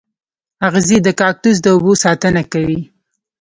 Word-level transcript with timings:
اغزي 0.67 0.97
د 1.03 1.07
کاکتوس 1.19 1.57
د 1.61 1.67
اوبو 1.75 1.91
ساتنه 2.03 2.41
کوي 2.53 2.79